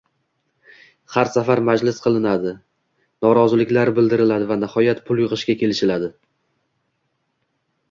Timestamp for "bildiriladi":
4.01-4.49